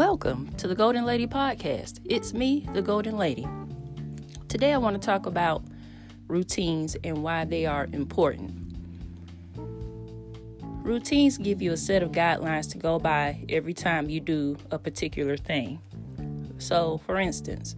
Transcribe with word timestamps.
Welcome 0.00 0.48
to 0.54 0.66
the 0.66 0.74
Goalden 0.74 1.04
Lady 1.04 1.26
Podcast. 1.26 2.00
It's 2.06 2.32
me, 2.32 2.66
the 2.72 2.80
Goalden 2.80 3.18
Lady. 3.18 3.46
Today 4.48 4.72
I 4.72 4.78
want 4.78 4.98
to 4.98 5.06
talk 5.06 5.26
about 5.26 5.62
routines 6.26 6.96
and 7.04 7.22
why 7.22 7.44
they 7.44 7.66
are 7.66 7.86
important. 7.92 8.50
Routines 10.82 11.36
give 11.36 11.60
you 11.60 11.72
a 11.72 11.76
set 11.76 12.02
of 12.02 12.12
guidelines 12.12 12.70
to 12.70 12.78
go 12.78 12.98
by 12.98 13.44
every 13.50 13.74
time 13.74 14.08
you 14.08 14.20
do 14.20 14.56
a 14.70 14.78
particular 14.78 15.36
thing. 15.36 15.78
So, 16.56 17.02
for 17.04 17.20
instance, 17.20 17.76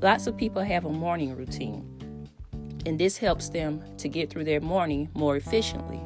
lots 0.00 0.26
of 0.26 0.38
people 0.38 0.62
have 0.62 0.86
a 0.86 0.90
morning 0.90 1.36
routine, 1.36 2.30
and 2.86 2.98
this 2.98 3.18
helps 3.18 3.50
them 3.50 3.84
to 3.98 4.08
get 4.08 4.30
through 4.30 4.44
their 4.44 4.62
morning 4.62 5.10
more 5.12 5.36
efficiently. 5.36 6.00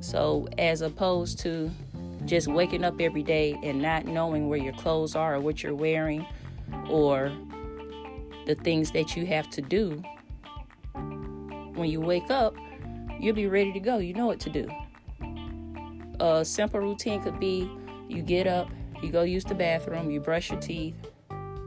So, 0.00 0.48
as 0.58 0.80
opposed 0.80 1.38
to 1.42 1.70
just 2.24 2.48
waking 2.48 2.84
up 2.84 3.00
every 3.00 3.22
day 3.22 3.58
and 3.62 3.80
not 3.80 4.06
knowing 4.06 4.48
where 4.48 4.58
your 4.58 4.72
clothes 4.74 5.14
are 5.14 5.34
or 5.34 5.40
what 5.40 5.62
you're 5.62 5.74
wearing 5.74 6.26
or 6.88 7.32
the 8.46 8.54
things 8.56 8.90
that 8.92 9.16
you 9.16 9.26
have 9.26 9.48
to 9.50 9.62
do, 9.62 10.02
when 11.74 11.90
you 11.90 12.00
wake 12.00 12.30
up, 12.30 12.54
you'll 13.18 13.34
be 13.34 13.46
ready 13.46 13.72
to 13.72 13.80
go. 13.80 13.98
You 13.98 14.14
know 14.14 14.26
what 14.26 14.40
to 14.40 14.50
do. 14.50 14.68
A 16.20 16.44
simple 16.44 16.80
routine 16.80 17.22
could 17.22 17.40
be 17.40 17.68
you 18.08 18.22
get 18.22 18.46
up, 18.46 18.70
you 19.02 19.10
go 19.10 19.22
use 19.22 19.44
the 19.44 19.54
bathroom, 19.54 20.10
you 20.10 20.20
brush 20.20 20.50
your 20.50 20.60
teeth, 20.60 20.96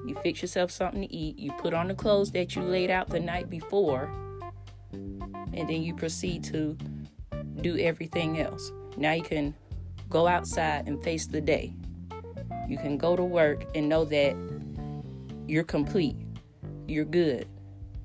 you 0.06 0.16
fix 0.24 0.42
yourself 0.42 0.72
something 0.72 1.02
to 1.02 1.14
eat, 1.14 1.38
you 1.38 1.52
put 1.54 1.74
on 1.74 1.88
the 1.88 1.96
clothes 1.96 2.32
that 2.32 2.56
you 2.56 2.62
laid 2.62 2.90
out 2.90 3.10
the 3.10 3.20
night 3.20 3.50
before, 3.50 4.10
and 4.94 5.68
then 5.68 5.84
you 5.84 5.94
proceed 5.94 6.44
to 6.46 6.78
do 7.62 7.78
everything 7.78 8.40
else. 8.40 8.72
Now 8.96 9.14
you 9.14 9.24
can 9.24 9.54
go 10.10 10.28
outside 10.28 10.88
and 10.88 11.04
face 11.04 11.28
the 11.28 11.42
day. 11.42 11.74
You 12.68 12.78
can 12.78 12.98
go 12.98 13.16
to 13.16 13.24
work 13.24 13.64
and 13.76 13.88
know 13.88 14.06
that 14.06 14.36
you're 15.48 15.64
complete, 15.64 16.18
you're 16.88 17.06
good. 17.06 17.48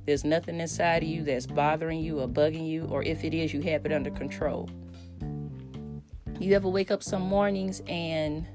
There's 0.06 0.24
nothing 0.24 0.60
inside 0.60 1.02
of 1.02 1.08
you 1.08 1.22
that's 1.22 1.46
bothering 1.46 2.00
you 2.00 2.20
or 2.20 2.28
bugging 2.28 2.66
you, 2.66 2.86
or 2.86 3.02
if 3.02 3.24
it 3.24 3.34
is, 3.34 3.52
you 3.52 3.60
have 3.62 3.86
it 3.86 3.92
under 3.92 4.10
control. 4.10 4.68
You 6.40 6.54
ever 6.54 6.68
wake 6.68 6.90
up 6.90 7.02
some 7.02 7.22
mornings 7.22 7.82
and 7.86 8.46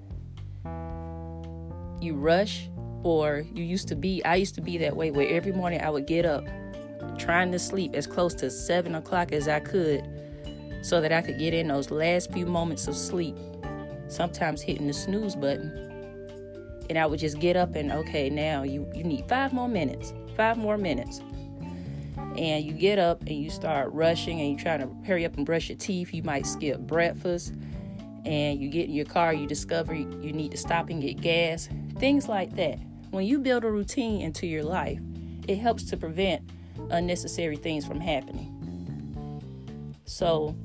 you 2.02 2.16
rush, 2.16 2.70
or 3.04 3.46
you 3.54 3.64
used 3.64 3.88
to 3.90 3.96
be, 3.96 4.24
I 4.26 4.36
used 4.36 4.56
to 4.56 4.62
be 4.62 4.78
that 4.80 4.96
way 4.96 5.12
where 5.12 5.28
every 5.28 5.54
morning 5.54 5.82
I 5.82 5.90
would 5.90 6.06
get 6.06 6.26
up 6.26 6.46
trying 7.18 7.52
to 7.52 7.60
sleep 7.60 7.96
as 7.96 8.08
close 8.08 8.34
to 8.36 8.50
seven 8.50 8.96
o'clock 8.96 9.32
as 9.32 9.48
I 9.48 9.60
could 9.60 10.04
so 10.88 11.02
that 11.02 11.12
I 11.12 11.22
could 11.22 11.38
get 11.38 11.54
in 11.54 11.68
those 11.68 11.92
last 11.92 12.32
few 12.32 12.46
moments 12.46 12.88
of 12.88 12.96
sleep, 12.96 13.36
sometimes 14.08 14.62
hitting 14.62 14.88
the 14.88 14.94
snooze 14.94 15.36
button. 15.36 15.70
And 16.90 16.98
I 16.98 17.06
would 17.06 17.20
just 17.20 17.40
get 17.40 17.58
up 17.58 17.76
and, 17.76 17.92
okay, 17.92 18.30
now 18.30 18.64
you, 18.64 18.90
you 18.96 19.04
need 19.04 19.28
five 19.28 19.52
more 19.52 19.68
minutes, 19.68 20.14
five 20.38 20.58
more 20.58 20.78
minutes. 20.78 21.20
And 22.38 22.64
you 22.64 22.72
get 22.72 23.00
up 23.00 23.20
and 23.20 23.32
you 23.32 23.50
start 23.50 23.92
rushing 23.92 24.40
and 24.40 24.52
you're 24.52 24.60
trying 24.60 24.80
to 24.80 25.06
hurry 25.06 25.26
up 25.26 25.36
and 25.36 25.46
brush 25.46 25.68
your 25.68 25.78
teeth. 25.78 26.14
You 26.14 26.24
might 26.24 26.46
skip 26.46 26.80
breakfast. 26.80 27.54
And 28.24 28.62
you 28.62 28.70
get 28.70 28.88
in 28.88 28.94
your 28.94 29.06
car, 29.06 29.34
you 29.34 29.46
discover 29.46 29.94
you 29.94 30.32
need 30.32 30.52
to 30.52 30.58
stop 30.58 30.90
and 30.90 31.02
get 31.02 31.20
gas. 31.20 31.68
Things 31.98 32.30
like 32.30 32.56
that. 32.56 32.80
When 33.12 33.26
you 33.26 33.40
build 33.40 33.66
a 33.66 33.72
routine 33.72 34.22
into 34.22 34.48
your 34.48 34.64
life, 34.64 35.02
it 35.50 35.58
helps 35.58 35.84
to 35.86 35.98
prevent 35.98 36.50
unnecessary 36.92 37.58
things 37.58 37.86
from 37.86 38.00
happening. 38.00 38.54
So, 40.06 40.56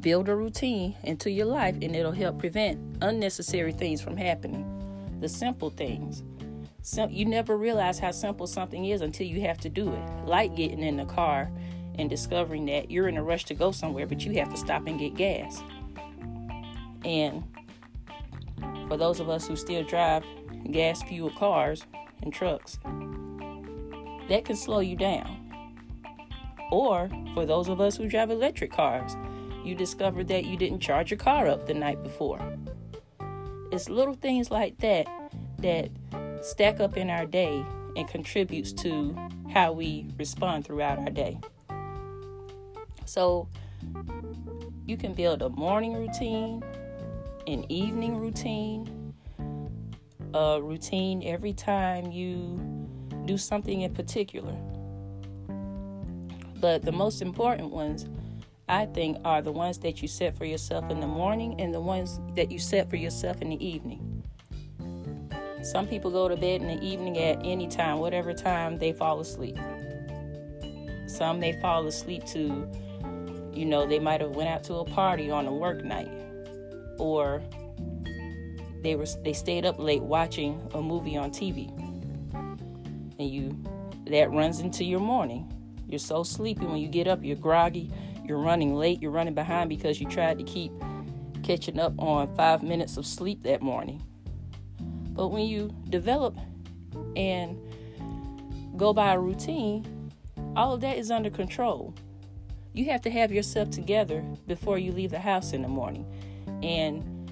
build 0.00 0.28
a 0.28 0.34
routine 0.34 0.96
into 1.04 1.30
your 1.30 1.46
life 1.46 1.76
and 1.82 1.94
it'll 1.94 2.12
help 2.12 2.38
prevent 2.38 2.78
unnecessary 3.02 3.72
things 3.72 4.00
from 4.00 4.16
happening. 4.16 4.66
The 5.20 5.28
simple 5.28 5.70
things. 5.70 6.22
So 6.82 7.06
you 7.08 7.26
never 7.26 7.56
realize 7.56 7.98
how 7.98 8.10
simple 8.10 8.46
something 8.46 8.86
is 8.86 9.02
until 9.02 9.26
you 9.26 9.42
have 9.42 9.58
to 9.58 9.68
do 9.68 9.92
it. 9.92 10.26
Like 10.26 10.56
getting 10.56 10.82
in 10.82 10.96
the 10.96 11.04
car 11.04 11.50
and 11.98 12.08
discovering 12.08 12.66
that 12.66 12.90
you're 12.90 13.08
in 13.08 13.16
a 13.16 13.22
rush 13.22 13.44
to 13.46 13.54
go 13.54 13.70
somewhere, 13.70 14.06
but 14.06 14.24
you 14.24 14.32
have 14.32 14.50
to 14.50 14.56
stop 14.56 14.86
and 14.86 14.98
get 14.98 15.14
gas. 15.14 15.62
And 17.04 17.44
for 18.88 18.96
those 18.96 19.20
of 19.20 19.28
us 19.28 19.46
who 19.46 19.56
still 19.56 19.84
drive 19.84 20.24
gas 20.70 21.02
fueled 21.02 21.36
cars 21.36 21.84
and 22.22 22.32
trucks, 22.32 22.78
that 24.28 24.44
can 24.44 24.56
slow 24.56 24.80
you 24.80 24.96
down. 24.96 25.36
Or 26.70 27.10
for 27.34 27.44
those 27.44 27.68
of 27.68 27.80
us 27.80 27.96
who 27.96 28.08
drive 28.08 28.30
electric 28.30 28.72
cars, 28.72 29.16
you 29.64 29.74
discover 29.74 30.24
that 30.24 30.44
you 30.44 30.56
didn't 30.56 30.80
charge 30.80 31.10
your 31.10 31.18
car 31.18 31.46
up 31.46 31.66
the 31.66 31.74
night 31.74 32.02
before. 32.02 32.40
It's 33.72 33.88
little 33.88 34.14
things 34.14 34.50
like 34.50 34.78
that 34.78 35.06
that 35.58 35.90
stack 36.42 36.80
up 36.80 36.96
in 36.96 37.10
our 37.10 37.26
day 37.26 37.64
and 37.96 38.08
contributes 38.08 38.72
to 38.72 39.16
how 39.52 39.72
we 39.72 40.06
respond 40.18 40.64
throughout 40.64 40.98
our 40.98 41.10
day. 41.10 41.38
So 43.04 43.48
you 44.86 44.96
can 44.96 45.14
build 45.14 45.42
a 45.42 45.48
morning 45.48 45.94
routine, 45.94 46.62
an 47.46 47.64
evening 47.70 48.18
routine, 48.18 49.14
a 50.34 50.60
routine 50.62 51.22
every 51.24 51.52
time 51.52 52.10
you 52.10 52.60
do 53.26 53.36
something 53.36 53.82
in 53.82 53.94
particular. 53.94 54.56
But 56.60 56.82
the 56.82 56.92
most 56.92 57.22
important 57.22 57.70
ones 57.70 58.06
I 58.70 58.86
think, 58.86 59.18
are 59.24 59.42
the 59.42 59.50
ones 59.50 59.78
that 59.78 60.00
you 60.00 60.06
set 60.06 60.38
for 60.38 60.44
yourself 60.44 60.88
in 60.90 61.00
the 61.00 61.06
morning 61.06 61.60
and 61.60 61.74
the 61.74 61.80
ones 61.80 62.20
that 62.36 62.52
you 62.52 62.60
set 62.60 62.88
for 62.88 62.94
yourself 62.94 63.42
in 63.42 63.50
the 63.50 63.66
evening. 63.66 64.22
Some 65.64 65.88
people 65.88 66.12
go 66.12 66.28
to 66.28 66.36
bed 66.36 66.62
in 66.62 66.68
the 66.68 66.80
evening 66.80 67.18
at 67.18 67.44
any 67.44 67.66
time, 67.66 67.98
whatever 67.98 68.32
time 68.32 68.78
they 68.78 68.92
fall 68.92 69.18
asleep. 69.18 69.58
Some 71.08 71.40
may 71.40 71.60
fall 71.60 71.84
asleep 71.88 72.24
to, 72.26 72.70
you 73.52 73.64
know, 73.66 73.86
they 73.86 73.98
might 73.98 74.20
have 74.20 74.36
went 74.36 74.48
out 74.48 74.62
to 74.64 74.74
a 74.76 74.84
party 74.84 75.32
on 75.32 75.48
a 75.48 75.52
work 75.52 75.84
night, 75.84 76.12
or 76.96 77.42
they 78.82 78.94
were 78.94 79.06
they 79.24 79.32
stayed 79.32 79.66
up 79.66 79.80
late 79.80 80.02
watching 80.02 80.64
a 80.74 80.80
movie 80.80 81.16
on 81.16 81.32
TV, 81.32 81.68
and 83.18 83.28
you 83.28 83.58
that 84.06 84.30
runs 84.30 84.60
into 84.60 84.84
your 84.84 85.00
morning. 85.00 85.52
You're 85.88 85.98
so 85.98 86.22
sleepy 86.22 86.64
when 86.66 86.76
you 86.76 86.86
get 86.86 87.08
up, 87.08 87.24
you're 87.24 87.34
groggy 87.34 87.90
you're 88.30 88.38
running 88.38 88.76
late, 88.76 89.02
you're 89.02 89.10
running 89.10 89.34
behind 89.34 89.68
because 89.68 90.00
you 90.00 90.06
tried 90.06 90.38
to 90.38 90.44
keep 90.44 90.70
catching 91.42 91.80
up 91.80 91.92
on 91.98 92.32
five 92.36 92.62
minutes 92.62 92.96
of 92.96 93.04
sleep 93.04 93.42
that 93.42 93.60
morning. 93.60 94.00
But 95.10 95.28
when 95.28 95.46
you 95.46 95.74
develop 95.88 96.38
and 97.16 97.58
go 98.76 98.92
by 98.92 99.14
a 99.14 99.18
routine, 99.18 100.12
all 100.54 100.72
of 100.74 100.80
that 100.82 100.96
is 100.96 101.10
under 101.10 101.28
control. 101.28 101.92
You 102.72 102.84
have 102.84 103.02
to 103.02 103.10
have 103.10 103.32
yourself 103.32 103.70
together 103.70 104.24
before 104.46 104.78
you 104.78 104.92
leave 104.92 105.10
the 105.10 105.18
house 105.18 105.52
in 105.52 105.62
the 105.62 105.68
morning. 105.68 106.06
And 106.62 107.28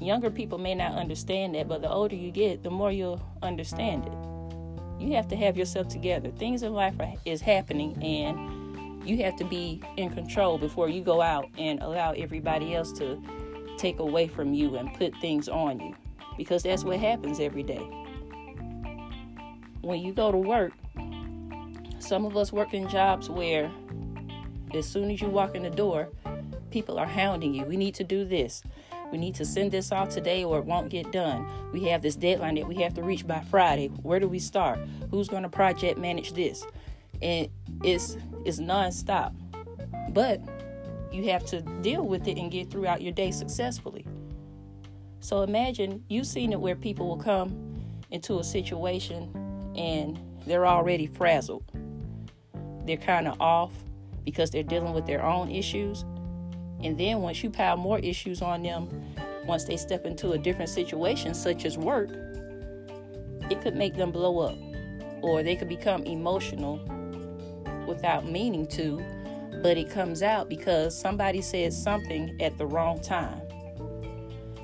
younger 0.00 0.30
people 0.30 0.58
may 0.58 0.76
not 0.76 0.92
understand 0.92 1.56
that, 1.56 1.66
but 1.66 1.82
the 1.82 1.90
older 1.90 2.14
you 2.14 2.30
get, 2.30 2.62
the 2.62 2.70
more 2.70 2.92
you'll 2.92 3.20
understand 3.42 4.06
it. 4.06 5.02
You 5.04 5.16
have 5.16 5.26
to 5.28 5.36
have 5.36 5.56
yourself 5.56 5.88
together. 5.88 6.30
Things 6.30 6.62
in 6.62 6.74
life 6.74 6.94
are, 7.00 7.12
is 7.24 7.40
happening, 7.40 8.00
and 8.00 8.61
you 9.04 9.22
have 9.22 9.36
to 9.36 9.44
be 9.44 9.82
in 9.96 10.10
control 10.10 10.58
before 10.58 10.88
you 10.88 11.02
go 11.02 11.20
out 11.20 11.48
and 11.58 11.82
allow 11.82 12.12
everybody 12.12 12.74
else 12.74 12.92
to 12.92 13.20
take 13.76 13.98
away 13.98 14.28
from 14.28 14.54
you 14.54 14.76
and 14.76 14.92
put 14.94 15.14
things 15.16 15.48
on 15.48 15.80
you 15.80 15.94
because 16.36 16.62
that's 16.62 16.84
what 16.84 16.98
happens 16.98 17.40
every 17.40 17.62
day. 17.62 17.86
When 19.80 20.00
you 20.00 20.12
go 20.12 20.30
to 20.30 20.38
work, 20.38 20.72
some 21.98 22.24
of 22.24 22.36
us 22.36 22.52
work 22.52 22.74
in 22.74 22.88
jobs 22.88 23.28
where 23.28 23.70
as 24.74 24.88
soon 24.88 25.10
as 25.10 25.20
you 25.20 25.28
walk 25.28 25.54
in 25.54 25.62
the 25.62 25.70
door, 25.70 26.08
people 26.70 26.98
are 26.98 27.06
hounding 27.06 27.54
you. 27.54 27.64
We 27.64 27.76
need 27.76 27.94
to 27.96 28.04
do 28.04 28.24
this. 28.24 28.62
We 29.10 29.18
need 29.18 29.34
to 29.34 29.44
send 29.44 29.72
this 29.72 29.92
off 29.92 30.08
today 30.08 30.42
or 30.42 30.58
it 30.58 30.64
won't 30.64 30.88
get 30.88 31.12
done. 31.12 31.46
We 31.72 31.84
have 31.84 32.00
this 32.00 32.16
deadline 32.16 32.54
that 32.54 32.66
we 32.66 32.76
have 32.76 32.94
to 32.94 33.02
reach 33.02 33.26
by 33.26 33.40
Friday. 33.40 33.88
Where 33.88 34.18
do 34.18 34.26
we 34.26 34.38
start? 34.38 34.78
Who's 35.10 35.28
going 35.28 35.42
to 35.42 35.50
project 35.50 35.98
manage 35.98 36.32
this? 36.32 36.64
And 37.20 37.48
it's 37.84 38.16
it's 38.44 38.58
nonstop. 38.58 39.34
But 40.10 40.40
you 41.12 41.30
have 41.30 41.44
to 41.46 41.60
deal 41.82 42.02
with 42.02 42.26
it 42.26 42.38
and 42.38 42.50
get 42.50 42.70
throughout 42.70 43.02
your 43.02 43.12
day 43.12 43.30
successfully. 43.30 44.06
So 45.20 45.42
imagine 45.42 46.04
you've 46.08 46.26
seen 46.26 46.52
it 46.52 46.60
where 46.60 46.74
people 46.74 47.08
will 47.08 47.22
come 47.22 47.76
into 48.10 48.38
a 48.38 48.44
situation 48.44 49.30
and 49.76 50.18
they're 50.46 50.66
already 50.66 51.06
frazzled. 51.06 51.64
They're 52.86 52.96
kind 52.96 53.28
of 53.28 53.40
off 53.40 53.72
because 54.24 54.50
they're 54.50 54.62
dealing 54.62 54.92
with 54.92 55.06
their 55.06 55.24
own 55.24 55.50
issues. 55.50 56.02
And 56.82 56.98
then 56.98 57.20
once 57.20 57.42
you 57.44 57.50
pile 57.50 57.76
more 57.76 57.98
issues 58.00 58.42
on 58.42 58.62
them, 58.62 58.88
once 59.46 59.64
they 59.64 59.76
step 59.76 60.06
into 60.06 60.32
a 60.32 60.38
different 60.38 60.70
situation, 60.70 61.34
such 61.34 61.64
as 61.64 61.78
work, 61.78 62.10
it 63.50 63.60
could 63.60 63.76
make 63.76 63.94
them 63.94 64.10
blow 64.10 64.40
up 64.40 64.56
or 65.22 65.42
they 65.42 65.54
could 65.54 65.68
become 65.68 66.02
emotional 66.04 66.80
without 67.92 68.28
meaning 68.28 68.66
to, 68.68 69.02
but 69.62 69.76
it 69.76 69.90
comes 69.90 70.22
out 70.22 70.48
because 70.48 70.98
somebody 70.98 71.42
said 71.42 71.72
something 71.72 72.40
at 72.40 72.56
the 72.58 72.66
wrong 72.66 73.00
time. 73.00 73.40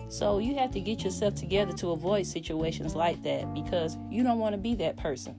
So 0.09 0.39
you 0.39 0.55
have 0.57 0.71
to 0.73 0.81
get 0.81 1.05
yourself 1.05 1.35
together 1.35 1.73
to 1.75 1.91
avoid 1.91 2.27
situations 2.27 2.95
like 2.95 3.23
that 3.25 3.53
because 3.53 3.99
you 4.11 4.23
don't 4.23 4.39
want 4.39 4.55
to 4.55 4.59
be 4.59 4.75
that 4.77 4.97
person. 4.97 5.37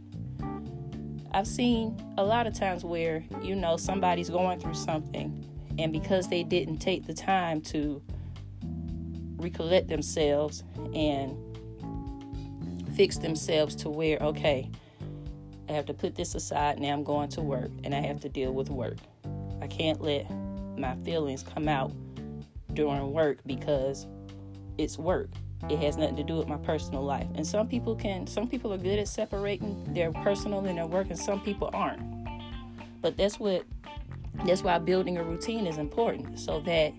I've 1.32 1.48
seen 1.48 2.00
a 2.18 2.24
lot 2.24 2.48
of 2.48 2.54
times 2.54 2.84
where, 2.84 3.24
you 3.42 3.56
know, 3.56 3.78
somebody's 3.78 4.30
going 4.30 4.60
through 4.60 4.76
something 4.76 5.46
and 5.78 5.92
because 5.92 6.28
they 6.28 6.44
didn't 6.44 6.78
take 6.78 7.06
the 7.06 7.14
time 7.14 7.62
to 7.62 8.02
recollect 9.38 9.88
themselves 9.88 10.64
and 10.94 11.38
fix 12.96 13.18
themselves 13.18 13.76
to 13.78 13.90
where, 13.90 14.18
okay, 14.20 14.70
I 15.70 15.74
have 15.74 15.86
to 15.86 15.94
put 15.94 16.16
this 16.16 16.34
aside. 16.34 16.80
Now 16.80 16.94
I'm 16.94 17.04
going 17.04 17.30
to 17.30 17.42
work 17.42 17.70
and 17.84 17.94
I 17.94 18.02
have 18.02 18.20
to 18.22 18.30
deal 18.30 18.52
with 18.52 18.70
work. 18.70 18.98
I 19.62 19.68
can't 19.68 20.02
let 20.02 20.30
my 20.78 20.96
feelings 21.06 21.44
come 21.44 21.68
out 21.68 21.92
during 22.74 23.14
work 23.14 23.38
because 23.46 24.08
it's 24.78 24.98
work. 24.98 25.30
It 25.70 25.78
has 25.80 25.98
nothing 25.98 26.16
to 26.16 26.24
do 26.24 26.38
with 26.38 26.48
my 26.48 26.58
personal 26.58 27.04
life. 27.04 27.28
And 27.36 27.46
some 27.46 27.68
people 27.68 27.96
can, 27.96 28.26
some 28.26 28.48
people 28.48 28.74
are 28.74 28.78
good 28.78 28.98
at 28.98 29.08
separating 29.08 29.94
their 29.94 30.12
personal 30.12 30.66
and 30.66 30.78
their 30.78 30.88
work, 30.88 31.08
and 31.10 31.20
some 31.20 31.42
people 31.42 31.70
aren't. 31.74 32.02
But 33.02 33.18
that's 33.18 33.40
what, 33.40 33.66
that's 34.46 34.64
why 34.64 34.78
building 34.80 35.18
a 35.18 35.24
routine 35.24 35.68
is 35.68 35.78
important 35.78 36.40
so 36.40 36.62
that 36.62 36.94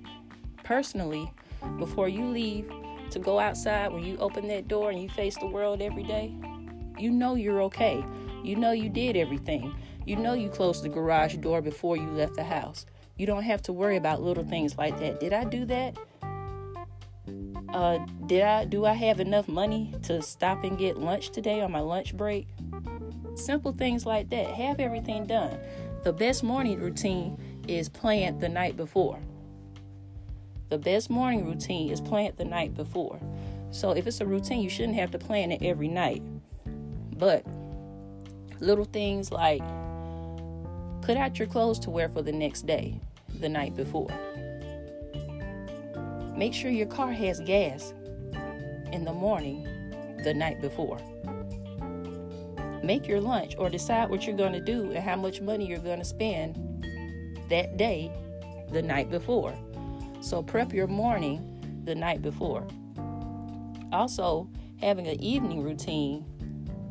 personally, 0.63 1.33
before 1.79 2.09
you 2.09 2.27
leave 2.27 2.71
to 3.11 3.19
go 3.19 3.39
outside, 3.39 3.93
when 3.93 4.05
you 4.05 4.19
open 4.19 4.47
that 4.49 4.69
door 4.69 4.91
and 4.91 5.03
you 5.03 5.09
face 5.09 5.37
the 5.39 5.47
world 5.47 5.81
every 5.81 6.03
day, 6.03 6.35
you 6.99 7.11
know 7.11 7.35
you're 7.35 7.63
okay. 7.63 8.05
You 8.45 8.57
know 8.57 8.73
you 8.73 8.89
did 8.89 9.17
everything. 9.17 9.75
You 10.07 10.17
know 10.17 10.35
you 10.35 10.49
closed 10.49 10.83
the 10.83 10.89
garage 10.89 11.37
door 11.37 11.61
before 11.63 11.97
you 11.97 12.09
left 12.11 12.35
the 12.35 12.45
house. 12.45 12.87
You 13.17 13.27
don't 13.27 13.43
have 13.43 13.63
to 13.63 13.73
worry 13.73 13.97
about 13.97 14.23
little 14.23 14.45
things 14.45 14.79
like 14.79 14.99
that. 15.01 15.21
Did 15.21 15.33
I 15.33 15.45
do 15.45 15.65
that? 15.67 15.97
Uh, 17.69 17.99
did 18.27 18.43
I 18.43 18.65
do 18.65 18.85
I 18.85 18.95
have 18.95 19.21
enough 19.21 19.47
money 19.47 19.95
to 20.03 20.23
stop 20.23 20.65
and 20.65 20.79
get 20.79 20.99
lunch 20.99 21.31
today 21.31 21.61
on 21.61 21.71
my 21.71 21.81
lunch 21.81 22.17
break? 22.17 22.49
Simple 23.37 23.73
things 23.73 24.07
like 24.07 24.31
that. 24.31 24.47
Have 24.47 24.81
everything 24.81 25.27
done. 25.27 25.57
The 26.03 26.13
best 26.13 26.43
morning 26.43 26.81
routine 26.81 27.63
is 27.69 27.89
planned 27.89 28.41
the 28.41 28.49
night 28.49 28.77
before. 28.77 29.21
The 30.71 30.79
best 30.79 31.11
morning 31.11 31.47
routine 31.47 31.91
is 31.91 32.01
planned 32.01 32.39
the 32.39 32.45
night 32.45 32.75
before. 32.75 33.21
So 33.71 33.91
if 33.91 34.07
it's 34.07 34.21
a 34.21 34.27
routine, 34.27 34.63
you 34.63 34.71
shouldn't 34.71 34.97
have 34.97 35.11
to 35.11 35.19
plan 35.19 35.53
it 35.53 35.63
every 35.63 35.89
night. 35.89 36.23
But 37.17 37.45
little 38.61 38.85
things 38.85 39.33
like 39.33 39.63
put 41.03 41.17
out 41.17 41.39
your 41.39 41.49
clothes 41.49 41.79
to 41.81 41.91
wear 41.91 42.09
for 42.09 42.23
the 42.23 42.33
next 42.33 42.67
day, 42.67 43.01
the 43.41 43.49
night 43.49 43.77
before. 43.77 44.11
Make 46.37 46.55
sure 46.55 46.71
your 46.71 46.87
car 46.87 47.13
has 47.13 47.41
gas 47.41 47.93
in 48.93 49.05
the 49.05 49.13
morning 49.13 49.65
the 50.25 50.35
night 50.35 50.61
before. 50.61 50.99
Make 52.83 53.07
your 53.07 53.21
lunch 53.21 53.55
or 53.59 53.69
decide 53.69 54.09
what 54.09 54.27
you're 54.27 54.37
going 54.37 54.53
to 54.53 54.61
do 54.61 54.91
and 54.93 54.99
how 54.99 55.17
much 55.17 55.41
money 55.41 55.67
you're 55.67 55.79
going 55.79 55.99
to 55.99 56.05
spend 56.05 56.57
that 57.49 57.77
day 57.77 58.11
the 58.71 58.81
night 58.81 59.11
before. 59.11 59.55
So 60.21 60.43
prep 60.43 60.73
your 60.73 60.87
morning 60.87 61.83
the 61.85 61.95
night 61.95 62.23
before. 62.23 62.67
Also, 63.93 64.49
having 64.81 65.09
an 65.09 65.21
evening 65.23 65.63
routine 65.63 66.25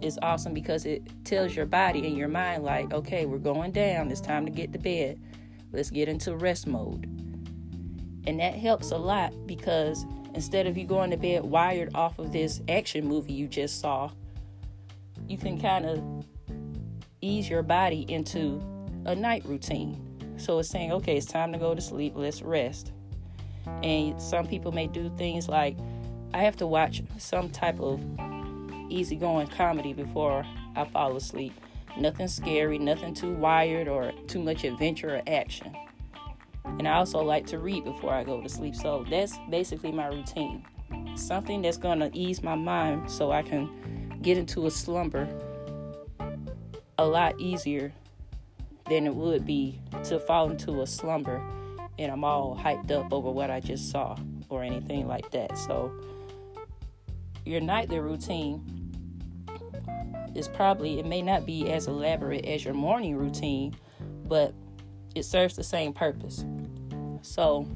is 0.01 0.19
awesome 0.22 0.54
because 0.54 0.86
it 0.86 1.01
tells 1.25 1.56
your 1.56 1.66
body 1.66 2.06
and 2.07 2.18
your 2.18 2.28
mind, 2.28 2.63
like, 2.63 2.94
okay, 2.94 3.25
we're 3.25 3.38
going 3.38 3.72
down. 3.72 4.12
It's 4.12 4.22
time 4.22 4.46
to 4.46 4.51
get 4.51 4.74
to 4.74 4.80
bed. 4.80 5.19
Let's 5.72 5.90
get 5.90 6.10
into 6.10 6.36
rest 6.36 6.68
mode. 6.68 7.06
And 8.25 8.40
that 8.40 8.56
helps 8.56 8.92
a 8.92 8.98
lot 8.98 9.34
because 9.48 10.06
instead 10.34 10.68
of 10.68 10.78
you 10.78 10.86
going 10.86 11.12
to 11.12 11.18
bed 11.18 11.44
wired 11.44 11.96
off 11.96 12.19
of 12.19 12.31
this 12.31 12.62
action 12.69 13.06
movie 13.06 13.34
you 13.34 13.48
just 13.48 13.80
saw, 13.80 14.12
you 15.28 15.38
can 15.38 15.60
kind 15.60 15.86
of 15.86 16.25
ease 17.22 17.50
your 17.50 17.63
body 17.63 18.06
into 18.07 18.62
a 19.06 19.16
night 19.16 19.44
routine. 19.46 20.06
So 20.38 20.60
it's 20.60 20.69
saying, 20.69 20.92
okay, 20.94 21.18
it's 21.18 21.25
time 21.25 21.51
to 21.54 21.57
go 21.57 21.75
to 21.75 21.81
sleep. 21.81 22.13
Let's 22.16 22.42
rest. 22.42 22.94
And 23.84 24.19
some 24.22 24.48
people 24.48 24.72
may 24.72 24.88
do 24.88 25.12
things 25.18 25.48
like, 25.48 25.78
I 26.34 26.40
have 26.40 26.57
to 26.57 26.68
watch 26.68 27.01
some 27.18 27.50
type 27.50 27.80
of 27.80 28.01
easygoing 28.89 29.47
comedy 29.47 29.94
before 29.94 30.45
I 30.75 30.86
fall 30.86 31.15
asleep. 31.15 31.53
Nothing 31.97 32.27
scary, 32.27 32.77
nothing 32.77 33.13
too 33.13 33.33
wired 33.33 33.88
or 33.88 34.12
too 34.27 34.41
much 34.41 34.63
adventure 34.63 35.15
or 35.15 35.21
action. 35.27 35.75
And 36.65 36.88
I 36.88 36.94
also 36.94 37.21
like 37.21 37.45
to 37.47 37.59
read 37.59 37.83
before 37.83 38.13
I 38.13 38.24
go 38.24 38.41
to 38.41 38.50
sleep. 38.50 38.75
So 38.75 39.06
that's 39.09 39.38
basically 39.50 39.91
my 39.91 40.07
routine. 40.07 40.65
Something 41.15 41.62
that's 41.62 41.77
going 41.77 42.00
to 42.00 42.15
ease 42.15 42.44
my 42.44 42.56
mind 42.56 43.09
so 43.09 43.31
I 43.31 43.41
can 43.41 44.18
get 44.21 44.38
into 44.38 44.68
a 44.68 44.71
slumber 44.71 45.27
a 46.97 47.06
lot 47.06 47.39
easier 47.39 47.91
than 48.89 49.07
it 49.07 49.15
would 49.15 49.45
be 49.45 49.80
to 50.03 50.19
fall 50.19 50.50
into 50.50 50.81
a 50.81 50.88
slumber 50.88 51.41
and 52.00 52.12
I'm 52.12 52.24
all 52.24 52.56
hyped 52.56 52.91
up 52.91 53.12
over 53.12 53.30
what 53.30 53.51
I 53.51 53.59
just 53.59 53.91
saw 53.91 54.18
or 54.47 54.63
anything 54.63 55.07
like 55.07 55.30
that. 55.31 55.57
So 55.57 55.91
your 57.45 57.59
nightly 57.59 58.00
routine 58.00 58.78
is 60.39 60.47
probably 60.47 61.00
it 61.00 61.06
may 61.06 61.21
not 61.21 61.45
be 61.45 61.69
as 61.69 61.88
elaborate 61.88 62.45
as 62.45 62.65
your 62.65 62.74
morning 62.74 63.15
routine, 63.15 63.75
but 64.25 64.53
it 65.13 65.24
serves 65.24 65.56
the 65.56 65.63
same 65.63 65.94
purpose. 65.94 66.45
So, 67.21 67.68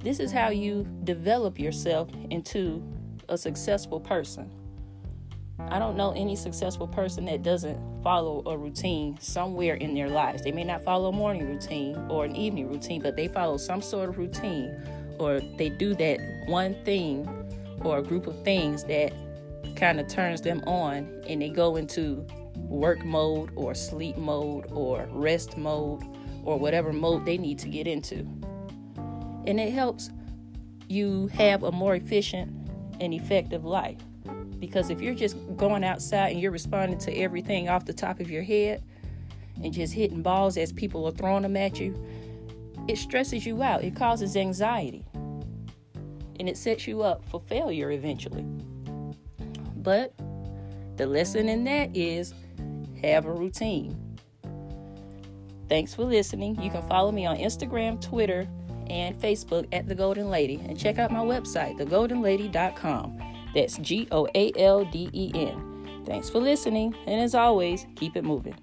this 0.00 0.18
is 0.18 0.32
how 0.32 0.48
you 0.48 0.86
develop 1.04 1.58
yourself 1.58 2.08
into 2.30 2.82
a 3.28 3.36
successful 3.36 4.00
person. 4.00 4.50
I 5.58 5.78
don't 5.78 5.96
know 5.96 6.12
any 6.12 6.36
successful 6.36 6.86
person 6.86 7.24
that 7.26 7.42
doesn't 7.42 8.02
follow 8.02 8.42
a 8.46 8.56
routine 8.56 9.18
somewhere 9.20 9.74
in 9.74 9.94
their 9.94 10.08
lives. 10.08 10.42
They 10.42 10.52
may 10.52 10.64
not 10.64 10.82
follow 10.82 11.08
a 11.08 11.12
morning 11.12 11.46
routine 11.46 11.96
or 12.08 12.24
an 12.24 12.36
evening 12.36 12.70
routine, 12.70 13.02
but 13.02 13.16
they 13.16 13.28
follow 13.28 13.56
some 13.56 13.82
sort 13.82 14.08
of 14.08 14.18
routine 14.18 14.76
or 15.18 15.40
they 15.56 15.70
do 15.70 15.94
that 15.94 16.20
one 16.46 16.74
thing 16.84 17.26
or 17.82 17.98
a 17.98 18.02
group 18.02 18.26
of 18.26 18.42
things 18.44 18.84
that 18.84 19.12
kind 19.76 20.00
of 20.00 20.08
turns 20.08 20.40
them 20.40 20.62
on 20.66 21.22
and 21.28 21.40
they 21.42 21.50
go 21.50 21.76
into 21.76 22.26
work 22.56 23.04
mode 23.04 23.50
or 23.54 23.74
sleep 23.74 24.16
mode 24.16 24.66
or 24.72 25.06
rest 25.12 25.56
mode 25.56 26.02
or 26.42 26.58
whatever 26.58 26.92
mode 26.92 27.24
they 27.24 27.38
need 27.38 27.58
to 27.58 27.68
get 27.68 27.86
into. 27.86 28.26
And 29.46 29.60
it 29.60 29.72
helps 29.72 30.10
you 30.88 31.28
have 31.28 31.62
a 31.62 31.72
more 31.72 31.94
efficient 31.94 32.52
and 33.00 33.12
effective 33.12 33.64
life. 33.64 33.98
Because 34.58 34.90
if 34.90 35.00
you're 35.00 35.14
just 35.14 35.36
going 35.56 35.84
outside 35.84 36.32
and 36.32 36.40
you're 36.40 36.50
responding 36.50 36.98
to 37.00 37.14
everything 37.14 37.68
off 37.68 37.84
the 37.84 37.92
top 37.92 38.20
of 38.20 38.30
your 38.30 38.42
head 38.42 38.82
and 39.62 39.72
just 39.72 39.92
hitting 39.92 40.22
balls 40.22 40.56
as 40.56 40.72
people 40.72 41.06
are 41.06 41.12
throwing 41.12 41.42
them 41.42 41.56
at 41.56 41.78
you, 41.78 41.94
it 42.88 42.96
stresses 42.96 43.44
you 43.44 43.62
out. 43.62 43.84
It 43.84 43.94
causes 43.94 44.36
anxiety. 44.36 45.04
And 46.38 46.48
it 46.48 46.56
sets 46.56 46.86
you 46.86 47.02
up 47.02 47.28
for 47.28 47.40
failure 47.40 47.90
eventually. 47.90 48.44
But 49.86 50.12
the 50.96 51.06
lesson 51.06 51.48
in 51.48 51.62
that 51.62 51.96
is 51.96 52.34
have 53.02 53.24
a 53.24 53.32
routine. 53.32 54.18
Thanks 55.68 55.94
for 55.94 56.02
listening. 56.02 56.60
You 56.60 56.72
can 56.72 56.82
follow 56.88 57.12
me 57.12 57.24
on 57.24 57.36
Instagram, 57.36 58.00
Twitter, 58.00 58.48
and 58.90 59.16
Facebook 59.16 59.68
at 59.72 59.86
The 59.86 59.94
Goalden 59.94 60.28
Lady. 60.28 60.56
And 60.56 60.76
check 60.76 60.98
out 60.98 61.12
my 61.12 61.20
website, 61.20 61.78
thegoaldenlady.com. 61.78 63.22
That's 63.54 63.78
G 63.78 64.08
O 64.10 64.26
A 64.34 64.52
L 64.56 64.84
D 64.86 65.08
E 65.12 65.30
N. 65.34 66.02
Thanks 66.04 66.28
for 66.28 66.40
listening. 66.40 66.92
And 67.06 67.20
as 67.20 67.36
always, 67.36 67.86
keep 67.94 68.16
it 68.16 68.24
moving. 68.24 68.56